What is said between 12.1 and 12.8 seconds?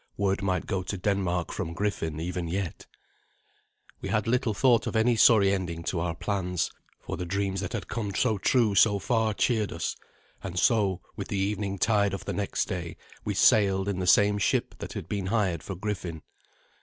of the next